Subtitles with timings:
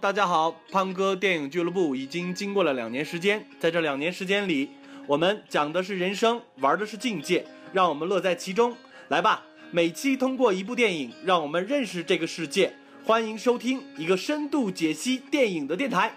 [0.00, 4.68] 大家好，胖哥电影俱乐部已经经过了两年时间，在这两年时间里，
[5.06, 8.74] 我们讲的是人生，玩的是境界，让我们乐在其中。
[9.10, 12.72] 来吧，每期通过一部电影，让我们认识这个世界。
[13.04, 16.12] 欢迎收听一个深度解析电影的电台。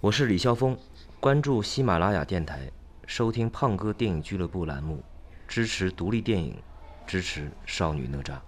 [0.00, 0.74] 我是李霄峰，
[1.20, 2.70] 关注喜马拉雅电台，
[3.06, 5.04] 收听胖哥电影俱乐部栏目，
[5.46, 6.56] 支持独立电影，
[7.06, 8.38] 支持少女哪吒。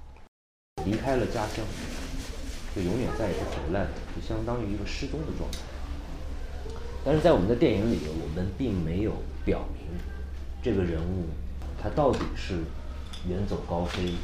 [0.86, 1.62] 离开了家乡，
[2.74, 5.59] 就永远再也不回来了，就相当于一个失踪的状态。
[7.05, 9.12] 但是在我们的电影里，我们并没有
[9.45, 9.87] 表明
[10.62, 11.27] 这个人物
[11.82, 12.59] 他到底是
[13.29, 14.15] 远走高飞，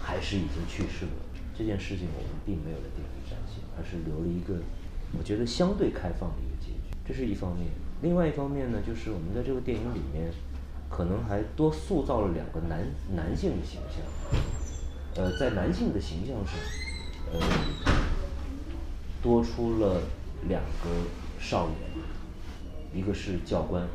[0.00, 1.12] 还是已经去世了。
[1.56, 4.60] 这件事情我们并没有在电影里展现，而是留了一个
[5.16, 6.96] 我觉得相对开放的一个结局。
[7.06, 7.68] 这是一方面。
[8.02, 10.32] 另外一方面呢，就是我们在这个电影里面，
[10.90, 15.22] 可能还多塑造了两个男男性的形象。
[15.22, 16.54] 呃，在男性的形象上，
[17.32, 17.40] 呃，
[19.22, 20.00] 多出了
[20.48, 20.90] 两个
[21.40, 21.78] 少年，
[22.92, 23.86] 一个是教官，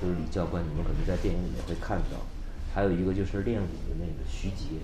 [0.00, 2.18] 就是李教官，你们可能在电影里面会看到，
[2.74, 4.78] 还有一个就是练武的那个徐杰，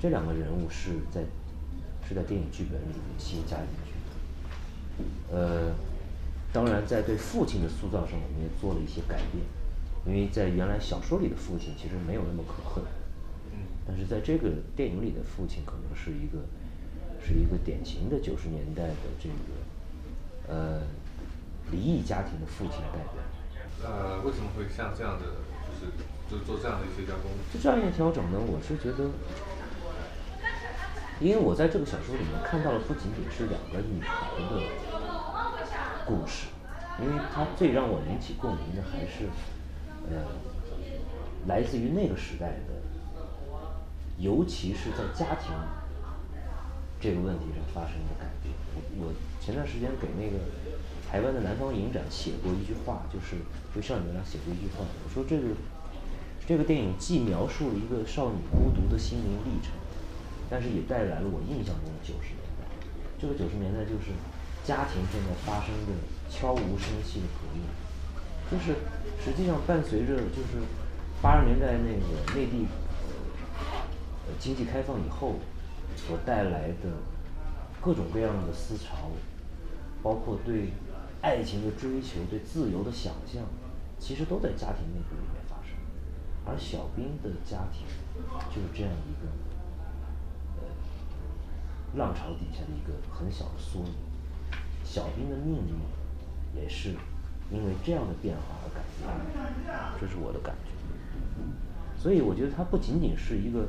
[0.00, 1.22] 这两个人物是在
[2.08, 5.36] 是在电影剧本里面新加进去的。
[5.36, 5.74] 呃，
[6.52, 9.44] 当然在对父亲的塑造上，我们也做了一些改变，
[10.06, 12.82] 因为在原来小说里的父亲其实没有那么可恨。
[13.86, 16.38] 但是在这个电影里的父亲可能是一个，
[17.22, 20.80] 是一个典型的九十年代的这个，呃，
[21.70, 23.22] 离异家庭的父亲代表。
[23.84, 25.26] 呃，为什么会像这样的，
[25.68, 25.92] 就是
[26.30, 27.30] 就做这样的一些加工？
[27.52, 28.38] 就这样一调整呢？
[28.40, 29.10] 我是觉得，
[31.20, 34.62] 因为我在这个小说里面看到了不仅仅是两个女孩的
[36.06, 36.46] 故事，
[37.02, 39.28] 因为它最让我引起共鸣的还是，
[40.08, 40.24] 呃，
[41.46, 42.72] 来自于那个时代的。
[44.18, 45.50] 尤其是在家庭
[47.00, 48.54] 这个问题上发生的改变。
[48.74, 50.38] 我我前段时间给那个
[51.10, 53.36] 台湾的南方影展写过一句话，就是
[53.74, 54.86] 对少女们俩写过一句话。
[55.04, 55.54] 我说这个
[56.46, 59.74] 这个电影既描述了一个少女孤独的心灵历程，
[60.48, 62.64] 但是也带来了我印象中的九十年代。
[63.18, 64.14] 这个九十年代就是
[64.62, 65.92] 家庭正在发生着
[66.30, 67.66] 悄无声息的革命，
[68.50, 68.78] 就是
[69.18, 70.62] 实际上伴随着就是
[71.20, 72.66] 八十年代那个内地。
[74.38, 75.36] 经济开放以后
[75.96, 76.90] 所带来的
[77.80, 79.10] 各种各样的思潮，
[80.02, 80.70] 包括对
[81.20, 83.42] 爱情的追求、对自由的想象，
[83.98, 85.76] 其实都在家庭内部里面发生。
[86.46, 87.86] 而小兵的家庭
[88.50, 89.30] 就是这样一个
[90.58, 90.68] 呃
[91.94, 93.94] 浪潮底下的一个很小的缩影。
[94.82, 96.90] 小兵的命运也是
[97.50, 99.08] 因为这样的变化而改变
[99.66, 100.70] 的，这是我的感觉。
[101.96, 103.66] 所以我觉得它不仅仅是一个。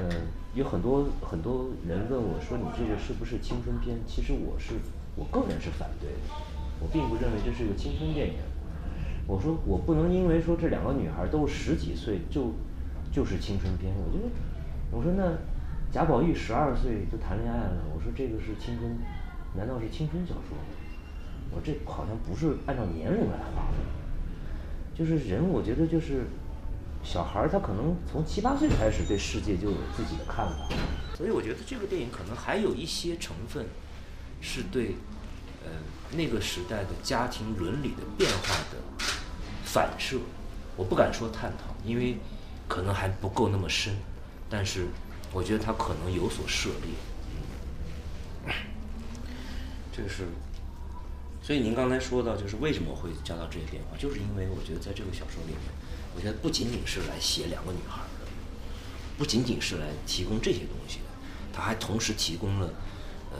[0.00, 0.08] 嗯，
[0.54, 4.74] 有很多很多人问我说：“你这个是不是青春片？”其实我是，
[5.16, 6.34] 我个人是反对的。
[6.80, 8.34] 我并不认为这是一个青春电影。
[9.26, 12.52] 我说我不能因为说这两个女孩都十几岁就
[13.10, 13.92] 就是青春片。
[13.92, 14.30] 我觉得，
[14.92, 15.36] 我说那
[15.90, 18.96] 贾宝玉十二岁就谈恋爱了，我说这个是青春？
[19.56, 20.64] 难道是青春小说吗？
[21.50, 23.80] 我这好像不是按照年龄来划分。
[24.94, 26.22] 就是人，我觉得就是。
[27.04, 30.68] 小孩儿他可能从七八岁开始对世界就有自己的看法，
[31.16, 33.66] 所以我觉得这个电影可能还有一些成分，
[34.42, 34.96] 是对，
[35.64, 35.70] 呃
[36.12, 39.04] 那个时代的家庭伦理的变化的
[39.64, 40.18] 反射。
[40.76, 42.18] 我不敢说探讨，因为
[42.68, 43.96] 可能还不够那么深，
[44.50, 44.86] 但是
[45.32, 46.68] 我觉得他可能有所涉
[48.44, 48.54] 猎。
[49.90, 50.24] 这个是，
[51.42, 55.58] 所以您刚才说到就是为什么会加到这些变化，就是因为我觉得在这个小说里面。
[56.18, 58.26] 我觉得不仅仅是来写两个女孩的，
[59.16, 61.04] 不仅仅是来提供这些东西的，
[61.52, 62.66] 他还同时提供了，
[63.30, 63.38] 呃，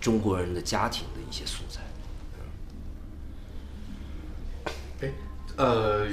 [0.00, 1.82] 中国人的家庭的一些素材。
[5.00, 5.10] 哎，
[5.56, 6.06] 呃，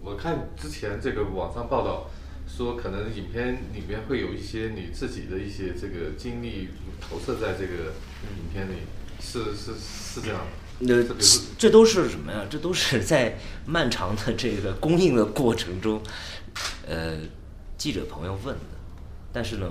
[0.00, 2.10] 我看之前这个网上报道
[2.48, 7.92] 说，可能影片里面会有一些你自己的一些这个经历投射在这个
[8.38, 8.76] 影片里，
[9.20, 10.40] 是是是这样。
[10.84, 11.00] 那
[11.56, 12.44] 这都是什么呀？
[12.50, 16.02] 这都是 在漫长的这个供应的过程中，
[16.86, 17.18] 呃，
[17.78, 18.64] 记者朋友问的。
[19.32, 19.70] 但是呢，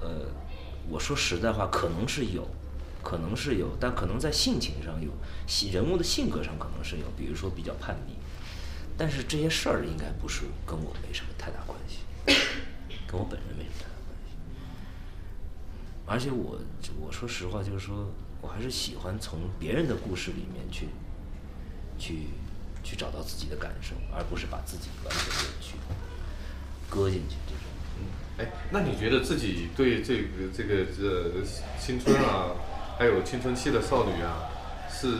[0.00, 0.26] 呃，
[0.88, 2.48] 我说实在话，可能是有，
[3.02, 5.12] 可能是有，但可能在性情上有，
[5.72, 8.14] 人物的性格上可能是有，比如说比较叛逆。
[8.98, 11.98] 但是这些事儿应该不是跟我没什么太大关系，
[13.06, 14.34] 跟我本人没什么太大关系。
[16.06, 16.58] 而且我
[17.00, 18.12] 我说实话，就是说。
[18.40, 20.88] 我还是喜欢从别人的故事里面去，
[21.98, 22.28] 去，
[22.82, 25.74] 去找到自己的感受，而不是把自己完全的去
[26.88, 27.62] 搁进去这种。
[27.98, 28.04] 嗯，
[28.38, 31.44] 哎，那你觉得自己对这个这个这
[31.78, 32.52] 青春啊，
[32.98, 34.48] 还有青春期的少女啊，
[34.90, 35.12] 是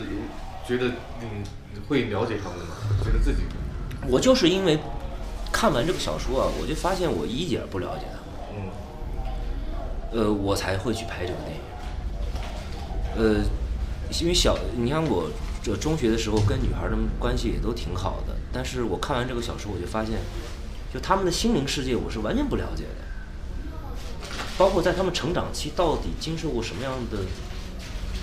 [0.67, 0.87] 觉得
[1.21, 1.43] 嗯
[1.87, 2.75] 会了解他们吗？
[3.03, 3.43] 觉得自己
[4.07, 4.79] 我就是因为
[5.51, 8.25] 看完这个小说啊，我就发现我一点儿不了解他们。
[8.55, 8.71] 嗯
[10.13, 11.61] 呃，我才会去拍这个电影。
[13.15, 13.43] 呃，
[14.21, 15.29] 因为小，你看我
[15.61, 20.19] 这中学的时候跟女孩儿的关系也都挺好的，但是我看完这个小说，我就发现，
[20.93, 23.05] 就他们的心灵世界我是完全不了解的，
[24.57, 27.17] 包括在他们成长期到底经受过什么样的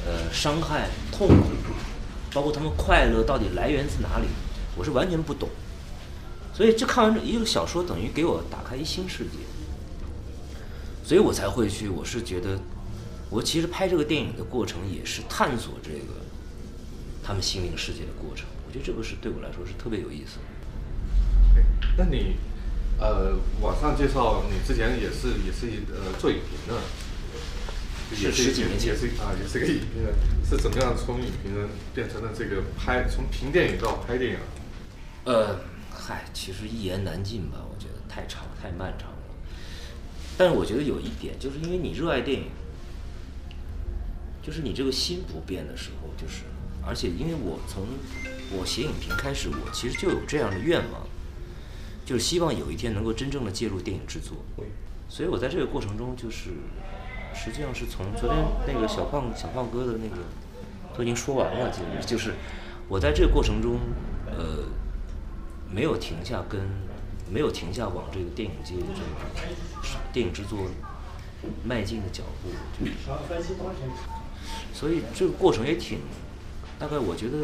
[0.06, 1.50] 呃伤害、痛苦，
[2.32, 4.26] 包括他们快乐到底来源自哪里，
[4.76, 5.48] 我是完全不懂。
[6.54, 9.38] 所以这看完这一个小说，等于给我打开一新世界。
[11.04, 11.88] 所以我才会去。
[11.88, 12.58] 我是觉得，
[13.30, 16.14] 我其实拍这个电影的过程也是探索这个
[17.22, 18.46] 他们心灵世界的过程。
[18.66, 20.38] 我觉得这个是对我来说是特别有意思
[21.96, 22.36] 那你
[22.98, 26.80] 呃网上介绍你之前也是也是呃做影评的，
[28.10, 30.14] 也是十几年前也是啊也是个影评人，
[30.48, 34.38] 是怎么样从影评人变成了这个拍从评电影到拍电影？
[35.24, 35.60] 呃，
[35.90, 39.16] 嗨，其实一言难尽吧，我觉得太长太漫长了。
[40.36, 42.46] 但是我觉得有一点，就是因为你热爱电影，
[44.42, 46.44] 就是你这个心不变的时候，就是，
[46.86, 47.86] 而且因为我从
[48.56, 51.06] 我写影评开始，我其实就有这样的愿望，
[52.06, 54.38] 就是希望有一天能够真正的介入电影制作。
[55.08, 56.50] 所以我在这个过程中，就是
[57.34, 60.22] 实际上是从昨天那个小胖小胖哥的那个
[60.96, 62.34] 都已经说完了，就是就是
[62.88, 63.80] 我在这个过程中，
[64.26, 64.64] 呃，
[65.70, 66.60] 没有停下跟
[67.30, 69.54] 没有停下往这个电影界这个
[70.12, 70.58] 电影制作
[71.64, 72.92] 迈进的脚步，就是
[74.78, 75.98] 所以这个过程也挺，
[76.78, 77.38] 大概我觉得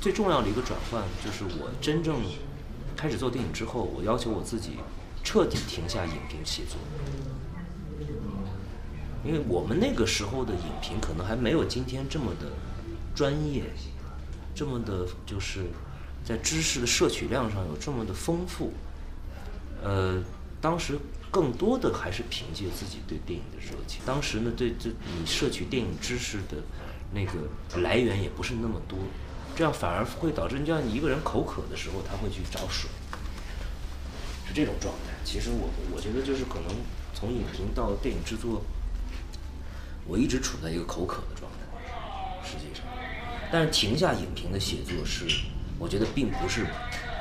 [0.00, 2.22] 最重要的一个转换，就是我真正
[2.96, 4.76] 开始做电影之后，我要求我自己
[5.24, 6.78] 彻底停下影评写作。
[9.24, 12.46] 因为我们那个时候的影评可能还没有今天这么的
[13.12, 13.64] 专业，
[14.54, 15.64] 这么的，就是
[16.24, 18.72] 在知识的摄取量上有这么的丰富。
[19.82, 20.22] 呃，
[20.60, 20.98] 当时
[21.30, 24.02] 更多的还是凭借自己对电影的热情。
[24.04, 26.56] 当时呢，对这你摄取电影知识的
[27.12, 28.98] 那个来源也不是那么多，
[29.56, 32.90] 这样反而会导致，你像你一个人口渴的时候，他会去找水，
[34.46, 35.14] 是这种状态。
[35.24, 36.76] 其实我我觉得就是可能
[37.14, 38.62] 从影评到电影制作。
[40.06, 42.84] 我一直处在一个口渴的状态，实际上，
[43.52, 45.24] 但是停下影评的写作是，
[45.78, 46.66] 我觉得并不是，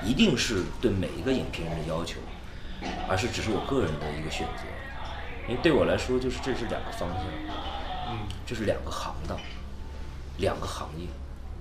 [0.04, 2.20] 一定是对每一个影评人的要求，
[3.08, 4.64] 而是只是我个人的一个选择，
[5.48, 7.24] 因为对我来说，就是这是两个方向，
[8.10, 9.38] 嗯，这是两个行当，
[10.38, 11.08] 两个行业。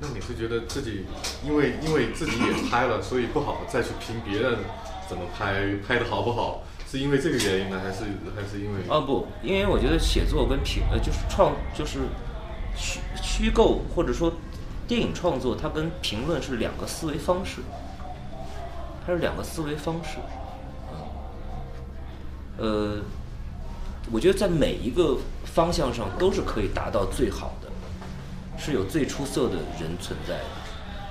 [0.00, 1.05] 那你是觉得自己
[1.44, 4.59] 因为因为自己也拍了，所以不好再去评别人
[5.09, 6.62] 怎么拍，拍的好不好？
[6.91, 8.05] 是因为这个原因呢，还是
[8.35, 8.81] 还是因为？
[8.88, 11.99] 啊不，因为我觉得写作跟评呃就是创就是
[12.75, 14.32] 虚虚构或者说
[14.87, 17.61] 电影创作，它跟评论是两个思维方式，
[19.04, 20.48] 它是两个思维方式，嗯，
[22.59, 22.99] 呃，
[24.12, 27.69] 我觉得在每一个方向上都是可以达到最好的，
[28.59, 30.45] 是有最出色的人存在的，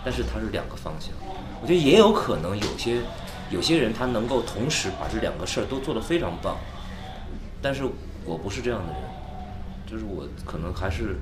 [0.05, 1.11] 但是它是两个方向，
[1.61, 3.01] 我觉得也有可能有些。
[3.49, 6.57] 有些人他能够同时把这两个事儿都做得非常棒，
[7.61, 7.85] 但是
[8.25, 9.01] 我不是这样的人，
[9.89, 11.15] 就是我可能还是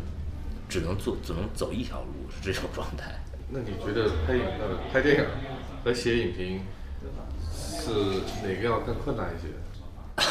[0.67, 3.13] 只能做，只能走一条路，是这种状态。
[3.51, 5.25] 那你觉得拍影呃拍电影
[5.83, 6.61] 和写影评
[7.53, 7.91] 是
[8.41, 9.49] 哪个要更困难一些？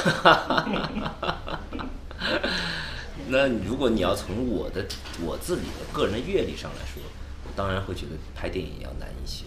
[3.28, 4.84] 那如果你要从我的
[5.22, 7.02] 我自己的个人的阅历上来说，
[7.44, 9.44] 我当然会觉得拍电影要难一些。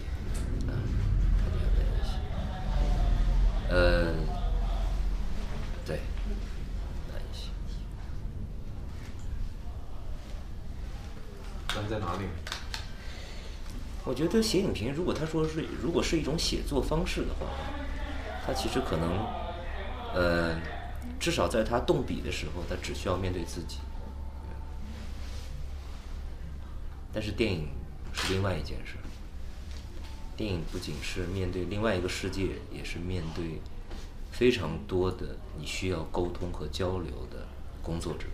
[3.70, 4.14] 呃，
[5.84, 6.00] 对，
[7.12, 7.50] 难一些。
[11.76, 12.20] 难在哪里？
[14.04, 17.46] 我觉得写影评，如果他说是如果是一种写作方式的话，
[18.46, 19.18] 他其实可能，
[20.18, 20.60] 呃，
[21.20, 23.78] 至少在他动笔的时候，他只需要面对自己。
[27.12, 27.68] 但是电影
[28.12, 28.96] 是另外一件事。
[30.36, 33.60] 电影不仅是面对另外一个世界，也是面对
[34.32, 37.46] 非常多的你需要沟通和交流的
[37.80, 38.26] 工作者。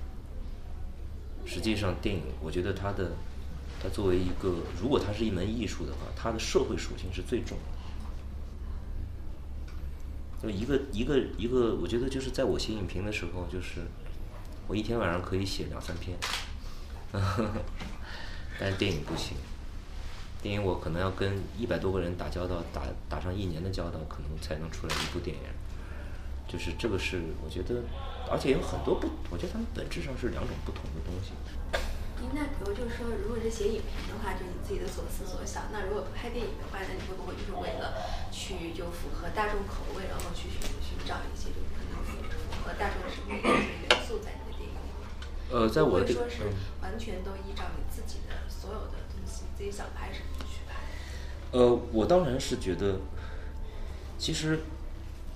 [1.45, 3.13] 实际上，电影我觉得它的，
[3.83, 7.74] 它作为一个，如果它是一门艺术的话，它的社会属性是最重的。
[10.45, 13.81] 就一个一个一个，我觉得就是在我写影评的时候，就是
[14.69, 16.15] 我一天晚上可以写两三篇，
[18.61, 19.35] 但是电影不行。
[20.43, 25.43] 电影我可能要跟一百多个人打交道，打打上一年的交道，可能才能出来一部电影。
[26.47, 27.83] 就是这个是我觉得
[28.31, 31.33] 而且有很多不，我觉得他们本质上是两种不同的东西。
[32.35, 37.95] 那比如就是说，如果是写影评的话，就你自己的所思所想；那如果拍电影的话，那你会不会就是为了
[38.33, 42.19] 去就符合大众口味，然后去寻寻找一些就可能符
[42.65, 44.91] 合大众审美的一些元素在你的电影里？
[45.53, 50.81] 呃，在我的会说是嗯完全都依照你自己的所有的东西，自己想拍什么就去拍。
[51.53, 52.99] 呃，我当然是觉得，
[54.19, 54.59] 其实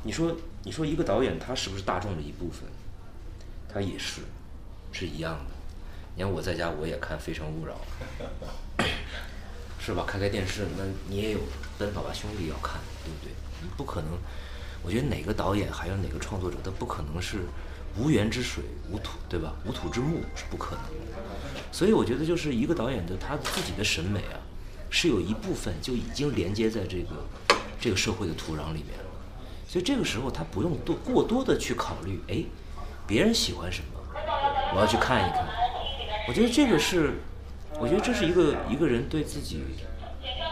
[0.03, 2.69] 你说你说一个导演他是不是大众的一部分，
[3.69, 4.23] 他也是
[4.91, 5.58] 是一样的。
[6.19, 7.81] 你看我在家我也看《非诚勿扰》，
[9.79, 10.03] 是吧？
[10.05, 11.39] 开开电视，那你也有
[11.79, 13.33] 《奔跑吧兄弟》要看，对不对？
[13.63, 14.11] 你不可能，
[14.83, 17.43] 我觉得哪个导演还有哪个创作者，他不可能是
[17.97, 19.55] 无源之水无土，对吧？
[19.65, 20.83] 无土之木是不可能。
[21.71, 24.43] 所以我觉得就是一个导演的他自己的审美啊，
[24.91, 27.11] 是有一部分就已经连接在这个
[27.81, 29.05] 这个社会的土壤里面了。
[29.69, 32.43] 所以这个时候他不用多过多的去考虑，哎，
[33.07, 34.01] 别人喜欢什么，
[34.75, 35.47] 我要去看一看。
[36.29, 37.15] 我觉得这个是，
[37.81, 39.63] 我觉得这是一个一个人对自己，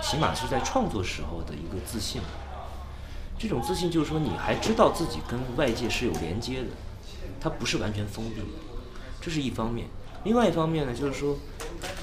[0.02, 2.22] 起码是在创作时候的一个自信。
[3.38, 6.68] 这种自信就是说，你还知道自己跟外界是有连接的，
[7.38, 8.46] 它不是完全封闭的，
[9.20, 9.86] 这是一方面。
[10.24, 11.36] 另外一方面呢，就是说，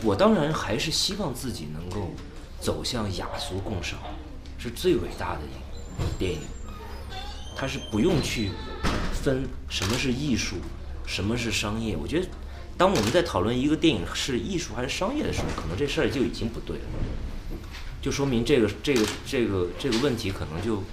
[0.04, 2.12] 我当然还是希望自己能够
[2.60, 3.98] 走向雅俗共赏，
[4.60, 6.42] 是最伟大的一电影。
[7.56, 8.52] 它是不用去
[9.12, 10.58] 分什么是艺术，
[11.08, 11.98] 什么是商业。
[11.98, 12.28] 我觉得，
[12.78, 16.84] 当我们在讨论一个电影是艺术还是商业的时候，可能这事儿就已经不对了，
[18.02, 20.84] 就说明这个这个这个这个问题可能就，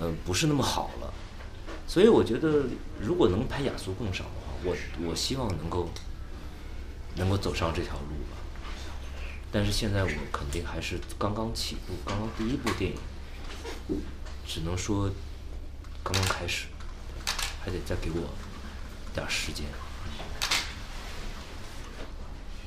[0.00, 1.12] 嗯、不是那么好了。
[1.86, 2.64] 所以我觉得，
[2.98, 4.74] 如果能拍雅俗共赏的话，我
[5.06, 5.90] 我希望能够
[7.16, 8.38] 能够走上这条路吧。
[9.52, 12.98] 但是现在我肯定还是刚刚起步，刚刚第一部电影，
[14.46, 15.10] 只能说
[16.02, 16.66] 刚刚开始，
[17.62, 18.30] 还得再给我
[19.14, 19.66] 点时间。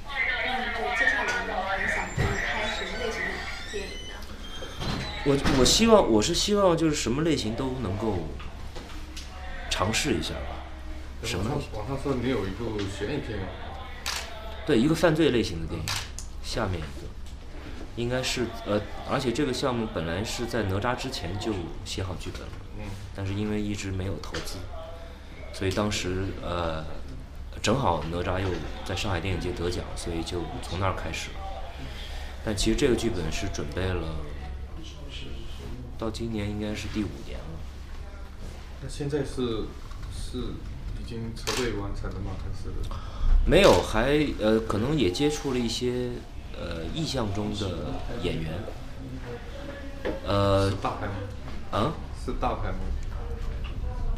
[0.06, 3.28] 那就接下来呢，你想就是拍什么类型的
[3.72, 4.14] 电影呢？
[5.28, 8.20] 我我希望我是希望就是什么类型都能够
[9.70, 10.64] 尝试一下吧。
[11.24, 11.86] 什么网？
[11.86, 13.48] 上说你有一部悬疑片吗，
[14.66, 15.86] 对，一个犯罪类型的电影，
[16.42, 17.08] 下面一个
[17.98, 18.80] 应该是呃，
[19.10, 21.52] 而且这个项目本来是在哪吒之前就
[21.84, 24.58] 写好剧本了，嗯，但是因为一直没有投资，
[25.52, 26.86] 所以当时呃，
[27.62, 28.48] 正好哪吒又
[28.86, 31.36] 在上海电影节得奖，所以就从那儿开始了。
[32.46, 34.08] 但其实这个剧本是准备了，
[35.98, 37.46] 到今年应该是第五年了。
[38.82, 39.66] 那现在是
[40.14, 40.38] 是
[41.00, 42.32] 已经筹备完成了吗？
[42.38, 42.70] 还是
[43.46, 46.12] 没有，还呃，可能也接触了一些
[46.54, 48.54] 呃意象中的演员，
[50.26, 51.14] 呃是大牌吗？
[51.72, 52.78] 啊是大牌吗？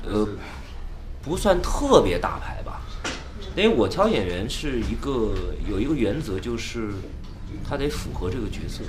[0.04, 0.28] 呃，
[1.22, 2.82] 不算特别大牌吧，
[3.56, 5.36] 因为我挑演员是一个
[5.70, 6.92] 有一个原则，就是
[7.64, 8.82] 他得符合这个角色，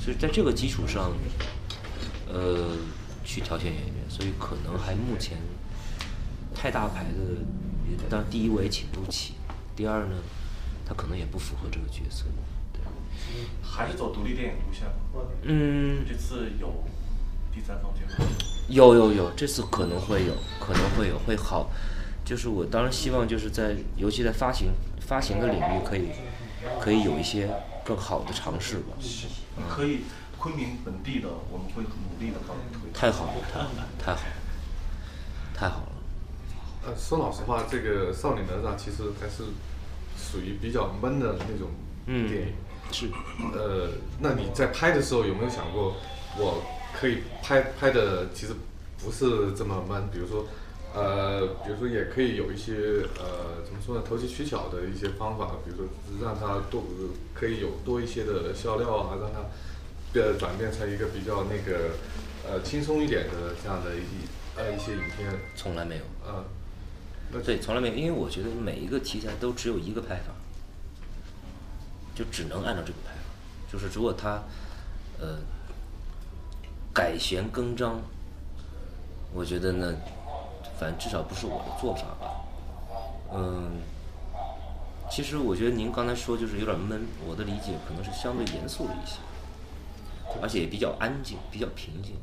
[0.00, 1.12] 所以在这个基础上，
[2.26, 2.76] 呃，
[3.24, 5.36] 去挑选演员，所以可能还目前
[6.54, 9.34] 太大牌的，当然第一我也请不起，
[9.76, 10.16] 第二呢，
[10.86, 12.24] 他可能也不符合这个角色，
[12.72, 12.80] 对，
[13.62, 15.28] 还是走独立电影路线吗？
[15.42, 16.82] 嗯，这次有
[17.52, 18.24] 第三方介入。
[18.68, 21.70] 有有有，这次可能会有，可能会有，会好。
[22.24, 24.68] 就是我当然希望就是在，尤其在发行
[25.00, 26.10] 发行的领域，可以
[26.80, 27.48] 可以有一些
[27.84, 28.96] 更好的尝试吧。
[29.68, 30.00] 可以，
[30.38, 32.90] 昆明本地的我们会努力的帮你推。
[32.92, 34.32] 太好了，太好了，太好了，
[35.54, 35.92] 太好了。
[36.86, 39.44] 呃，说老实话，这个《少女哪吒》其实还是
[40.16, 41.68] 属于比较闷的那种
[42.06, 42.54] 嗯电影。
[42.90, 43.10] 是，
[43.54, 45.94] 呃，那你在拍的时候有没有想过，
[46.38, 46.62] 我
[46.98, 48.54] 可以拍拍的其实
[49.02, 50.10] 不是这么闷？
[50.10, 50.46] 比如说，
[50.92, 52.74] 呃，比如说也可以有一些
[53.18, 55.86] 呃怎么说呢，投机取巧的一些方法，比如说
[56.20, 56.82] 让它多
[57.32, 59.40] 可以有多一些的笑料啊，让它
[60.12, 61.90] 变转变成一个比较那个
[62.44, 66.02] 呃轻松一点的这样的一呃一些影片，从来没有。
[66.26, 66.44] 呃，
[67.32, 70.34] 那对，从来没有，因为我觉得每一个题材都只有一个拍法，
[72.16, 73.20] 就只能按照这个拍法。
[73.70, 74.42] 就是如果他
[75.20, 75.38] 呃
[76.92, 78.02] 改弦更张，
[79.32, 79.94] 我觉得呢，
[80.80, 82.40] 反正至少不是我的做法吧。
[83.34, 83.82] 嗯，
[85.10, 89.18] 其实我觉得您刚才说就是有点闷，我的理解可能是相对严肃了一些，
[90.40, 92.16] 而且也比较安静，比较平静。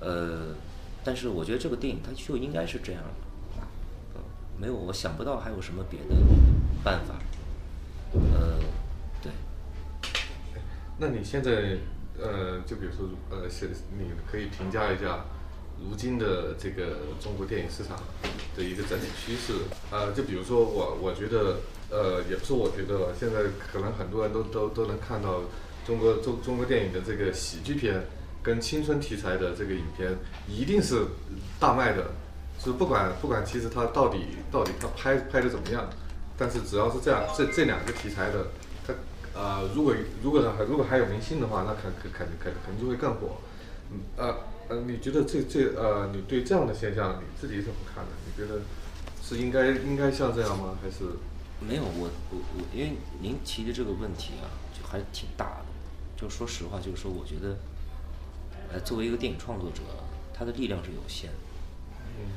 [0.00, 0.54] 呃，
[1.02, 3.62] 但是我觉得这个电影它就应该是这样的。
[4.14, 4.20] 嗯，
[4.58, 6.14] 没有，我想不到还有什么别的
[6.84, 7.14] 办法。
[8.12, 8.58] 呃，
[9.22, 9.32] 对，
[10.98, 11.78] 那你现在
[12.18, 15.24] 呃，就比如说呃，是你可以评价一下
[15.80, 17.98] 如今的这个中国电影市场
[18.56, 19.54] 的一个整体趋势。
[19.90, 21.58] 呃，就比如说我，我觉得，
[21.90, 23.40] 呃，也不是我觉得吧，现在
[23.72, 25.42] 可能很多人都都都能看到
[25.86, 28.04] 中国中中国电影的这个喜剧片
[28.42, 30.16] 跟青春题材的这个影片
[30.48, 31.06] 一定是
[31.58, 32.10] 大卖的，
[32.62, 34.20] 是不管不管其实它到底
[34.50, 35.88] 到底它拍拍的怎么样，
[36.36, 38.48] 但是只要是这样这这两个题材的，
[38.86, 38.94] 它
[39.34, 43.38] 呃如果如果还如果还有明星的话，那肯肯肯肯肯定就会更火。
[43.90, 44.36] 嗯呃
[44.68, 48.10] 呃，你觉得这这呃，你对这样的现象你自己怎么看呢？
[48.26, 48.60] 你觉得
[49.22, 50.78] 是应该应该像这样吗？
[50.82, 51.04] 还是
[51.60, 54.46] 没有，我我我，因为您提的这个问题啊，
[54.78, 55.66] 就还挺大的。
[56.16, 57.56] 就说实话，就是说，我觉得，
[58.72, 59.82] 呃，作为一个电影创作者，
[60.34, 61.36] 他的力量是有限的。
[62.18, 62.30] 嗯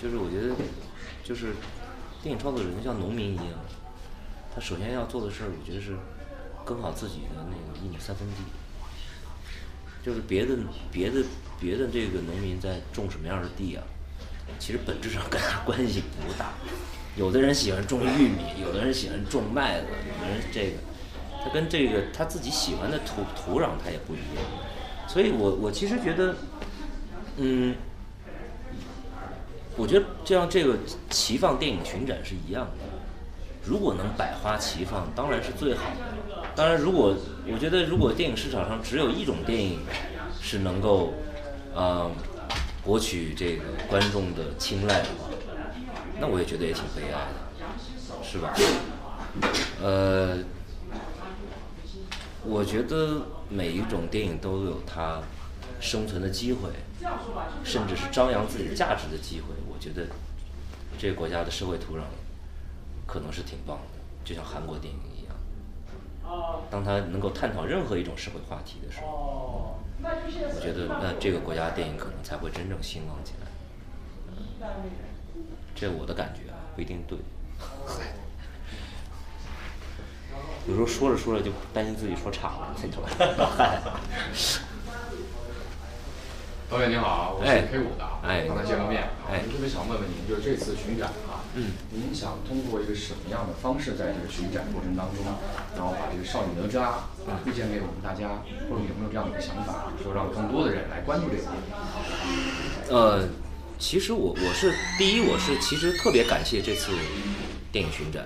[0.00, 0.54] 就是我觉得，
[1.22, 1.54] 就是
[2.22, 3.58] 电影创作者就像农民一样，
[4.54, 5.96] 他首先要做的事儿，我觉得是
[6.64, 8.42] 耕好自己的那个一亩三分地。
[10.02, 10.56] 就是别的
[10.90, 11.22] 别的
[11.60, 13.82] 别的这个农民在种什么样的地啊，
[14.58, 16.52] 其实本质上跟他关系不大。
[17.16, 20.76] 有的人喜欢种玉米，有的人喜欢种麦子，有的人这个，
[21.44, 24.44] 他跟这个他自己喜欢的土土壤他也不一样。
[25.08, 26.34] 所以我我其实觉得，
[27.36, 27.74] 嗯，
[29.76, 30.78] 我觉得就像这个
[31.10, 32.84] 齐放电影巡展是一样的。
[33.64, 36.39] 如果能百花齐放，当然是最好的。
[36.60, 37.16] 当然，如果
[37.50, 39.80] 我觉得如果电影市场上只有一种电影
[40.42, 41.14] 是能够，
[41.74, 42.10] 呃，
[42.84, 45.30] 博取这个观众的青睐的话，
[46.20, 48.52] 那我也觉得也挺悲哀的，是吧？
[49.82, 50.36] 呃，
[52.44, 55.22] 我觉得每一种电影都有它
[55.80, 56.68] 生存的机会，
[57.64, 59.46] 甚至是张扬自己价值的机会。
[59.66, 60.06] 我觉得
[60.98, 62.02] 这个国家的社会土壤
[63.06, 65.00] 可能是挺棒的，就像韩国电影。
[66.70, 73.46] 当他能够探讨任何一种社会话题的时候，我觉得那这个国家的电影可能才会真正兴旺起来。
[75.74, 77.18] 这我的感觉啊，不一定对。
[80.68, 83.02] 有时候说着说着就担心自己说岔了，那种。
[86.70, 87.62] 导演您好，我是哎。
[87.62, 88.46] K 五的，哎。
[88.46, 89.40] 刚才见过面，哎。
[89.44, 95.24] 我特别想问问您，就是这次巡展啊，嗯，您想通过一个什么样的方式，在这个巡展过程当中，
[95.76, 97.10] 然后把这个少女哪吒啊
[97.42, 101.62] 推荐给我们大家，或者有没有这样的一个想法，说让更多的人来关注这个电影？
[102.88, 103.28] 呃，
[103.78, 106.92] 其实我我是第一，我是其实特别感谢这次
[107.72, 108.24] 电影巡展，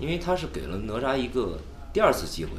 [0.00, 1.60] 因为它是给了哪吒一个
[1.92, 2.50] 第二次机会，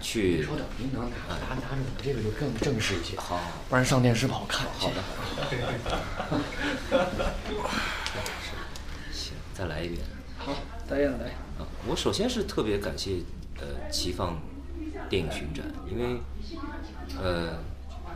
[0.00, 4.66] 去稍等，您能拿拿拿着我这个就更正式一些，好，不然上电视不好看。
[4.78, 5.02] 好的，
[9.12, 10.00] 行，再来一遍。
[10.38, 10.54] 好，
[10.88, 11.26] 导演来。
[11.58, 13.16] 啊，我首先是特别感谢
[13.60, 14.40] 呃齐放
[15.08, 16.20] 电影巡展，因为
[17.20, 17.58] 呃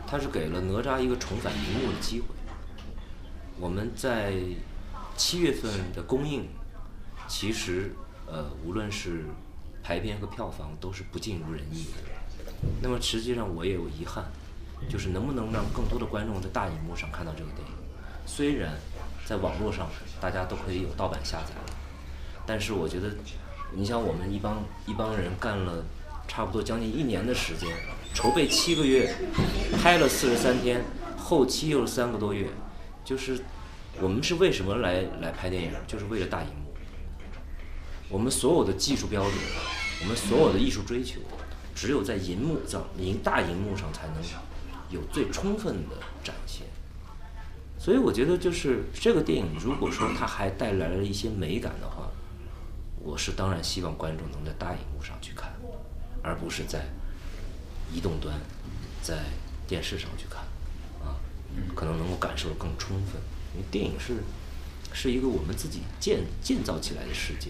[0.07, 2.27] 他是给了哪吒一个重返荧幕的机会。
[3.59, 4.33] 我们在
[5.15, 6.47] 七月份的公映，
[7.27, 7.93] 其实
[8.25, 9.25] 呃无论是
[9.83, 12.13] 排片和票房都是不尽如人意的。
[12.81, 14.23] 那么实际上我也有遗憾，
[14.89, 17.73] 就是能不能让更多的观众在大荧幕上看到这个电影。
[18.25, 18.71] 虽然
[19.25, 19.89] 在网络上
[20.21, 21.75] 大家都可以有盗版下载了，
[22.45, 23.09] 但是我觉得，
[23.73, 25.83] 你像我们一帮一帮人干了
[26.27, 27.69] 差不多将近一年的时间，
[28.13, 29.13] 筹备七个月，
[29.81, 30.81] 拍了四十三天，
[31.17, 32.47] 后期又是三个多月，
[33.03, 33.43] 就是
[33.99, 35.71] 我们是为什么来来拍电影？
[35.85, 36.72] 就是为了大荧幕。
[38.13, 39.33] 我们所有的技术标准，
[40.01, 41.19] 我们所有的艺术追求，
[41.73, 44.17] 只有在银幕上、银大银幕上才能
[44.91, 46.67] 有最充分的展现。
[47.79, 52.07] 所以我觉得，就是这个电影，如果说它还带来了一些美感的话，
[52.99, 55.51] 我是当然希望观众能在大荧幕上去看，
[56.21, 56.85] 而不是在
[57.91, 58.39] 移动端、
[59.01, 59.23] 在
[59.67, 60.41] 电视上去看，
[61.03, 61.17] 啊，
[61.73, 63.19] 可能能够感受得更充分。
[63.55, 64.17] 因为电影是
[64.93, 67.49] 是一个我们自己建建造起来的世界，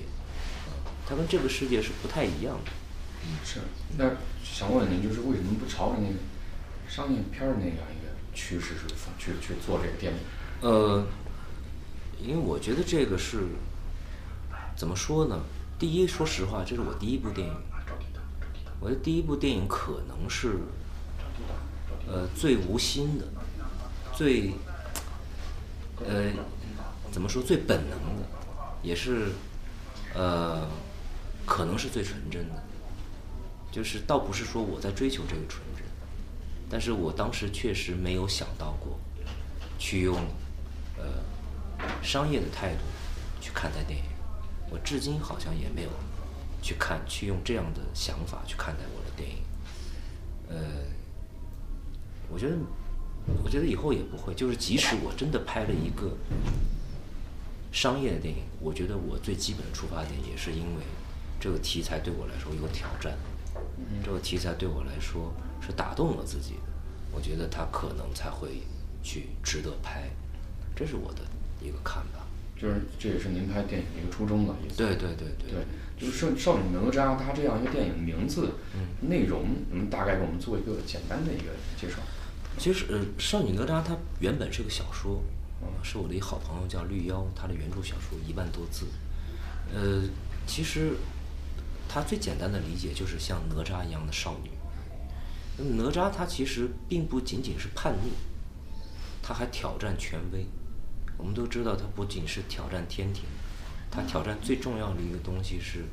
[1.08, 2.72] 它跟这个世界是不太一样的。
[3.44, 3.60] 是，
[3.98, 4.12] 那
[4.44, 6.16] 想问您，就是为什么不朝着那个
[6.90, 8.88] 商业片儿那样一个趋势是
[9.18, 10.20] 去去做这个电影？
[10.62, 11.06] 呃，
[12.22, 13.48] 因为我觉得这个是
[14.76, 15.40] 怎么说呢？
[15.80, 17.54] 第一，说实话，这是我第一部电影。
[18.80, 20.58] 我的第一部电影可能是
[22.06, 23.26] 呃最无心的，
[24.14, 24.54] 最
[26.06, 26.30] 呃
[27.10, 28.24] 怎么说最本能的，
[28.82, 29.32] 也是
[30.14, 30.68] 呃
[31.46, 32.64] 可能是最纯真的。
[33.72, 35.84] 就是倒不是说我在追求这个纯真，
[36.70, 39.00] 但是我当时确实没有想到过
[39.80, 40.16] 去用
[40.96, 41.04] 呃
[42.04, 42.82] 商业的态度
[43.42, 44.06] 去看待电影。
[44.70, 45.90] 我至今好像也没有
[46.62, 49.38] 去看去用这样的想法去看待我的电影。
[50.50, 50.56] 呃，
[52.30, 52.56] 我觉得
[53.44, 56.16] 我觉得以后也不会，就是即使我真的拍了一个
[57.72, 60.84] 商业的电影，我觉得我最基本的出发点也是因为
[61.44, 63.12] 这个题材对我来说有挑战，
[64.02, 66.72] 这个题材对我来说是打动了自己的，
[67.12, 68.62] 我觉得它可能才会
[69.04, 70.10] 去值得拍，
[70.74, 71.20] 这是我的
[71.62, 72.22] 一个看法。
[72.56, 74.78] 就是这也是您拍电影的一个初衷了，意思。
[74.78, 75.66] 对对对对对，
[76.00, 78.54] 就是少少女哪吒，它这样一个电影名字、
[79.02, 81.98] 内容，能大概给我们做一个简单的一个介绍？
[82.58, 85.22] 其实，呃，《少女哪吒》它原本是个小说，
[85.60, 88.86] 呃是我的一好朋友叫绿妖，他的原著小说一万多字。
[89.76, 90.04] 呃，
[90.48, 90.94] 其实
[91.94, 94.50] 她最简单的理解就是像哪吒一样的少女。
[95.78, 98.10] 哪吒她其实并不仅仅是叛逆，
[99.22, 100.48] 她还挑战权威。
[101.20, 103.26] 我们都知道，她不仅是挑战天庭，
[103.92, 105.86] 她挑战最重要的一个东西是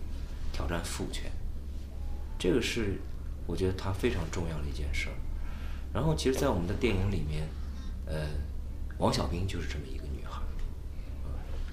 [0.54, 1.30] 挑战父权。
[2.38, 2.98] 这个是
[3.46, 5.14] 我觉得她非常重要的一件事儿。
[5.92, 7.46] 然后，其实，在我们的电影里面，
[8.06, 8.26] 呃，
[8.96, 10.48] 王小兵就是这么一个女孩儿，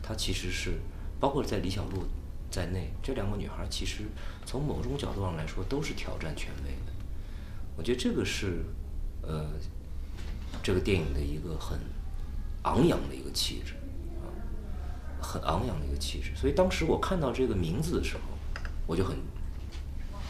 [0.03, 0.73] 她其实是
[1.17, 2.05] 包括在李小璐
[2.49, 4.03] 在内，这两个女孩其实
[4.45, 6.91] 从某种角度上来说都是挑战权威的。
[7.77, 8.63] 我觉得这个是
[9.21, 9.51] 呃
[10.63, 11.79] 这个电影的一个很
[12.63, 13.73] 昂扬的一个气质
[14.21, 14.25] 啊，
[15.21, 16.31] 很昂扬的一个气质。
[16.35, 18.21] 所以当时我看到这个名字的时候，
[18.87, 19.15] 我就很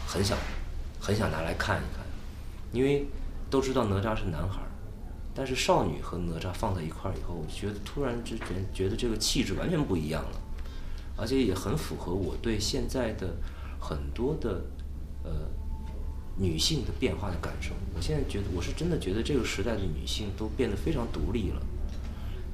[0.06, 0.36] 很想
[1.00, 2.04] 很想拿来看一看，
[2.72, 3.06] 因为
[3.48, 4.68] 都知道哪吒是男孩儿，
[5.34, 10.40] 但是少女和哪吒放在一块儿以后，我觉得突然之间觉得这个气质完全不一样了，
[11.18, 13.34] 而且也很符合我对现在的
[13.80, 14.62] 很多的
[15.24, 15.30] 呃
[16.36, 17.74] 女性的变化的感受。
[17.94, 21.60] 我现在觉得，我是真的觉得这个时代的女性都变得非常独立了，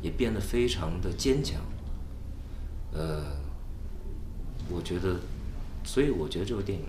[0.00, 1.60] 也变得非常的坚强。
[2.92, 3.24] 呃，
[4.70, 5.20] 我觉得，
[5.84, 6.86] 所以我觉得这部电影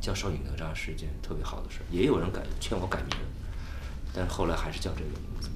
[0.00, 1.84] 叫《少女哪吒》是一件特别好的事儿。
[1.90, 3.16] 也有人改劝我改名，
[4.14, 5.48] 但后来还是叫这个名字。